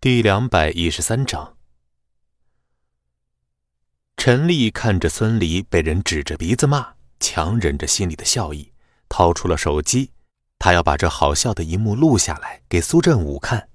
[0.00, 1.56] 第两百一十三章，
[4.16, 8.72] 陈丽看着孙离被人指着鼻子骂，强忍着心里的笑意，
[9.08, 10.12] 掏出了手机，
[10.56, 13.70] 他要把这好笑的一幕录下来给苏振武看。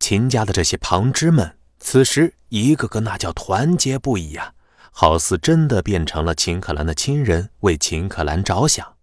[0.00, 4.52] 秦家的这些旁支们，此时一个个那叫团结不已呀，
[4.90, 8.96] 好似真的变成了秦可兰的亲人，为秦可兰着想。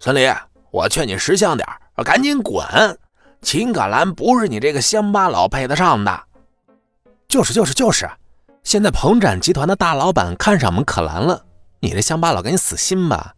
[0.00, 0.26] 孙离，
[0.70, 1.68] 我劝你识相点
[2.02, 2.64] 赶紧滚！
[3.46, 6.24] 秦可兰不是你这个乡巴佬配得上的，
[7.28, 8.10] 就是就是就是，
[8.64, 11.46] 现在鹏展集团的大老板看上我们可兰了，
[11.78, 13.36] 你这乡巴佬赶紧死心吧！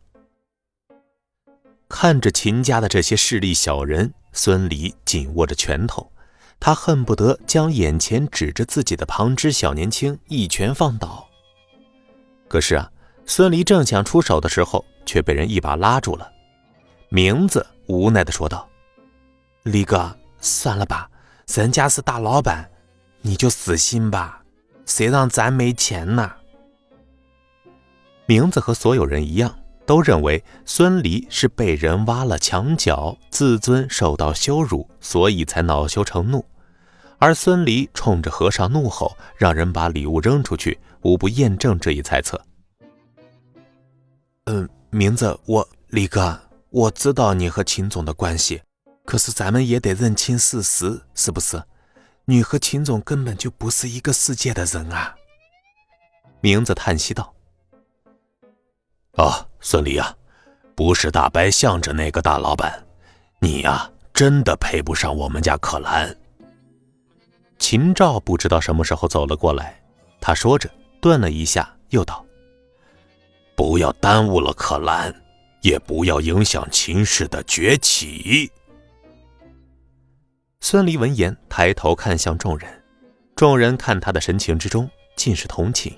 [1.91, 6.11] 看着秦家的这些势利小人，孙离紧握着拳头，
[6.59, 11.29] 他恨不得将眼前指着自己的旁支小年轻一拳放倒。
[12.49, 12.91] 可是啊，
[13.27, 16.33] 孙离正想出手的时候，却被人一把拉住了。
[17.11, 18.67] 名字无奈的说道。
[19.71, 21.11] 李哥，算了吧，
[21.47, 22.67] 人家是大老板，
[23.21, 24.43] 你就死心吧。
[24.87, 26.33] 谁让咱没钱呢？
[28.25, 36.43] 名字和所有人一样，都认为孙离是被人挖了墙角，自尊受到羞辱，所以才恼羞成怒。
[37.19, 42.41] 而孙离冲着和尚怒吼，让人把礼物扔出去，无不验证这一猜测。
[44.47, 48.63] 嗯，名字，我李哥，我知道你和秦总的关系。
[49.09, 51.65] 可是咱们也得认清事实，是不是？
[52.27, 55.17] 你和秦总根本就不是一个世界的人啊！
[56.43, 57.35] 明子叹息道
[59.17, 60.15] ：“哦，孙离啊，
[60.77, 62.87] 不是大白向着那个大老板，
[63.41, 66.15] 你呀，真的配不上我们家可兰。”
[67.59, 69.83] 秦照不知道什么时候走了过来，
[70.21, 70.71] 他说着，
[71.01, 72.23] 顿了一下，又道
[73.57, 75.15] ：“不要耽误了可兰，
[75.63, 78.53] 也不要影响秦氏的崛起。”
[80.61, 82.83] 孙离闻言，抬头看向众人，
[83.37, 85.97] 众人看他的神情之中尽是同情，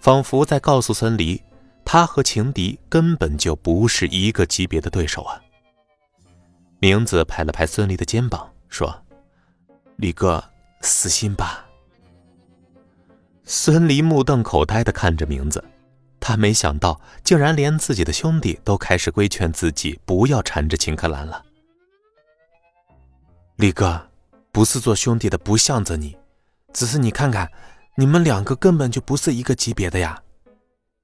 [0.00, 1.42] 仿佛在告诉孙离，
[1.84, 5.40] 他和情敌根本就不是一个级别的对手啊。
[6.78, 9.02] 名字拍了拍孙离的肩膀，说
[9.96, 10.42] ：“李哥，
[10.80, 11.66] 死心吧。”
[13.44, 15.62] 孙离目瞪口呆的看着名字，
[16.20, 21.42] 他没想到，竟然连自己的兄弟都开始规劝自己不要缠着秦克兰了。
[23.56, 24.10] 李哥，
[24.52, 26.14] 不是做兄弟的不向着你，
[26.74, 27.50] 只是你看看，
[27.94, 30.22] 你们两个根本就不是一个级别的呀。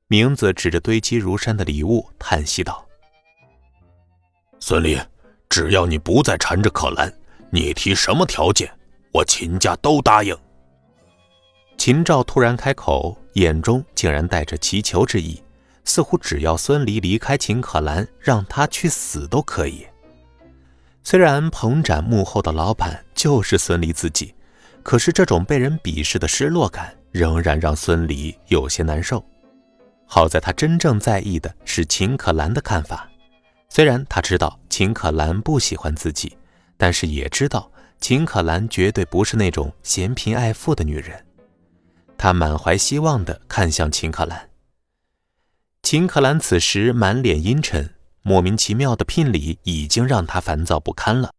[0.06, 2.86] 名字指着堆积如山的礼物，叹息道
[4.60, 5.00] ：“孙离，
[5.48, 7.10] 只要你不再缠着可兰，
[7.50, 8.70] 你提什么条件，
[9.12, 10.36] 我秦家都答应。”
[11.78, 15.42] 秦照突然开口，眼中竟然带着祈求之意，
[15.86, 19.86] 似乎只要孙离离开秦可兰，让他去死都可以。
[21.04, 24.34] 虽然彭展幕后的老板就是孙离自己，
[24.82, 29.24] 可是这种被人鄙视的失落感仍然让孙离有些难受。
[30.06, 33.08] 好在他真正在意的是秦可兰的看法，
[33.68, 36.36] 虽然他知道秦可兰不喜欢自己，
[36.76, 37.70] 但是也知道
[38.00, 41.24] 秦可兰绝对不是那种嫌贫爱富的女人。
[42.16, 44.50] 他满怀希望地看向秦可兰。
[45.82, 47.92] 秦可兰此时满脸阴沉。
[48.22, 51.32] 莫名其妙的聘礼已经让他烦躁不堪了，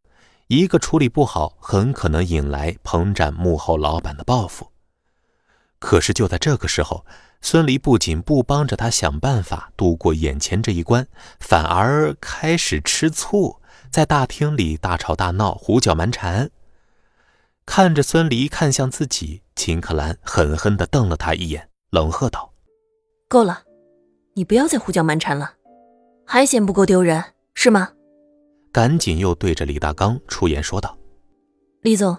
[0.47, 4.69] 一个处理不好，很可能引来彭展幕后老板的报复。
[5.79, 7.05] 可是就在这个时候，
[7.41, 11.07] 孙离不仅不帮着他想办法度过眼前这一关，
[11.39, 16.50] 反而开始吃醋，在大厅里大吵大闹，胡搅蛮缠。
[17.65, 22.53] 看着孙离看向自己，秦可兰狠狠地瞪了他一眼，冷喝道
[23.29, 23.63] ：“够了，
[24.33, 25.53] 你不要再胡搅蛮缠了。”
[26.25, 27.23] 还嫌不够丢人
[27.53, 27.89] 是吗？
[28.72, 30.97] 赶紧又对着李大刚出言说道
[31.84, 32.17] ：“李总，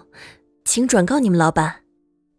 [0.63, 1.83] 请转告你们老板，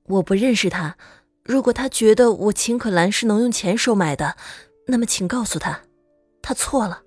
[0.04, 0.96] 我不认识他。
[1.44, 4.36] 如果他觉得我秦可兰是能用钱收买的，
[4.86, 5.82] 那么请告诉他，
[6.40, 7.02] 他错了。”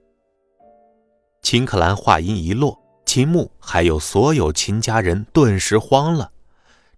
[1.42, 6.32] 秦可兰话音一落，秦牧还有所有秦家人顿时慌了。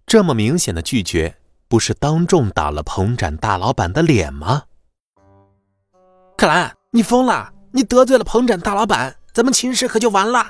[0.04, 1.36] 这么明显的拒绝，
[1.68, 4.64] 不是当众打了彭展大老板的脸吗？
[6.36, 7.51] 可兰，你疯了！
[7.72, 10.46] 你得罪了彭展大老板，咱们秦氏可就完了。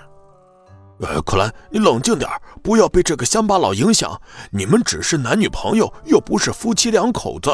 [1.00, 2.30] 呃，可兰，你冷静点
[2.62, 4.20] 不要被这个乡巴佬影响。
[4.50, 7.50] 你们只是男女朋友，又不是夫妻两口子。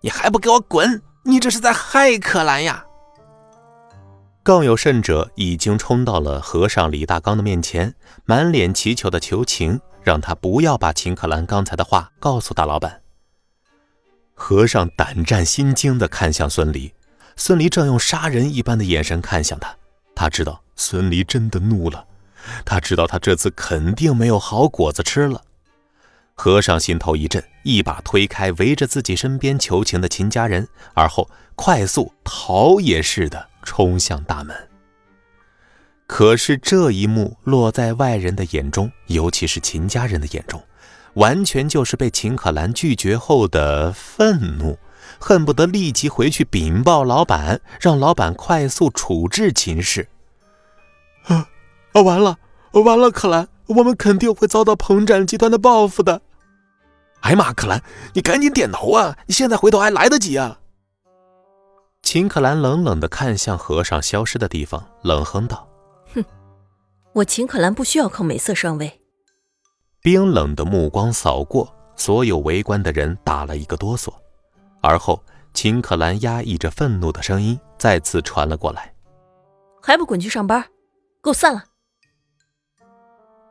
[0.00, 1.02] 你还不给我滚！
[1.24, 2.84] 你这是在害可兰呀！
[4.44, 7.94] 更有甚者，已经冲到了和尚李大刚的面前，
[8.24, 13.02] 满脸祈求的求情，让他不要把秦可兰刚才的话告诉大老板。
[14.34, 16.92] 和尚胆战心惊的看向孙离。
[17.36, 19.76] 孙离正用杀人一般的眼神看向他，
[20.14, 22.06] 他知道孙离真的怒了，
[22.64, 25.42] 他知道他这次肯定没有好果子吃了。
[26.34, 34.54] 和尚心头一震，一把推开围着自己身边求情的秦家人，而后快速逃也似的冲向大门。
[36.06, 40.62] 可是这一幕落在外人的眼中，尤其是秦家人的眼中，
[41.14, 44.78] 完全就是被秦可兰拒绝后的愤怒，
[45.18, 50.08] 恨不得立即回去禀报老板，让老板快速处置秦氏。
[51.24, 51.48] 啊
[51.92, 52.02] 啊！
[52.02, 52.38] 完了，
[52.72, 56.22] 完了，可兰，我们肯定会遭到彭展集团的报复的。
[57.20, 57.82] 哎呀妈，可兰，
[58.14, 59.16] 你赶紧点头啊！
[59.26, 60.60] 你现在回头还来得及啊！
[62.02, 65.66] 秦可兰冷冷的看向和尚消失的地方，冷哼道。
[66.14, 66.24] 哼
[67.14, 69.00] 我秦可兰不需要靠美色上位。
[70.02, 74.12] 冰冷的目光扫过，所有围观的人打了一个哆嗦，
[74.86, 75.20] 而后
[75.52, 78.94] 秦可兰压抑着愤怒的声音再次传了过来
[79.82, 80.62] ：“还不滚去上班，
[81.20, 81.64] 给我散了！”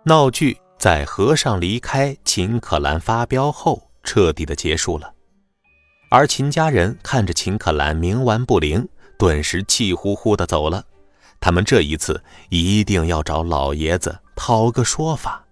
[0.05, 5.13] 闹剧在和尚离开、秦可兰发飙后彻底的结束了，
[6.09, 8.87] 而秦家人看着秦可兰冥顽不灵，
[9.19, 10.85] 顿时气呼呼的走了。
[11.41, 15.44] 他们这一次一定要找老爷子讨个说法。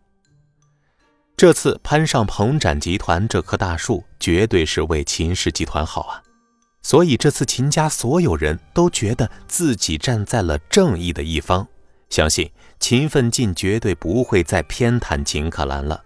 [1.35, 6.21] 这次攀上彭展集团这棵大树，绝对是为秦氏集团好啊！
[6.83, 11.67] 所以这次秦家所有人都觉得自己站在了正义的一方，
[12.09, 12.49] 相信
[12.79, 16.03] 秦奋进绝对不会再偏袒秦可兰了。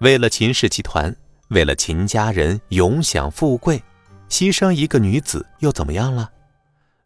[0.00, 1.14] 为了秦氏集团，
[1.48, 3.82] 为了秦家人永享富贵，
[4.28, 6.30] 牺牲一个女子又怎么样了？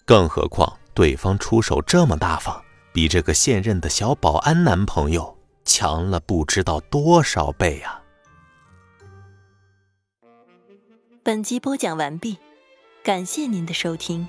[0.05, 0.73] 更何况……
[0.95, 2.61] 对方出手这么大方，
[2.93, 5.38] 比这个现任的小保安男朋友
[5.69, 8.03] 强了不知道多少倍啊！
[11.23, 12.39] 本集播讲完毕，
[13.05, 14.27] 感谢您的收听。